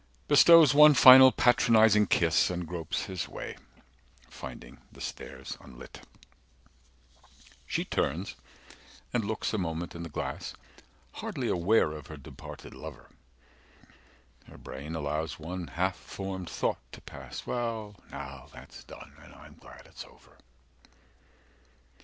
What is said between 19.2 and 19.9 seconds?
and I'm glad